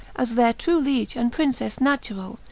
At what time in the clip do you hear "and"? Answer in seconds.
1.15-1.31